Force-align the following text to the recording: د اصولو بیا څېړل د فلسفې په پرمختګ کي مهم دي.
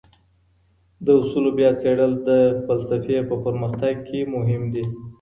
د 1.05 1.07
اصولو 1.21 1.49
بیا 1.59 1.69
څېړل 1.81 2.11
د 2.29 2.29
فلسفې 2.65 3.17
په 3.29 3.35
پرمختګ 3.45 3.93
کي 4.07 4.19
مهم 4.35 4.63
دي. 4.73 4.85